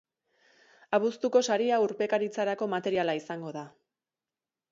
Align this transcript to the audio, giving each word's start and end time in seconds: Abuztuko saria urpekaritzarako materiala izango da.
Abuztuko 0.97 1.41
saria 1.47 1.77
urpekaritzarako 1.83 2.69
materiala 2.73 3.17
izango 3.23 3.55
da. 3.61 3.67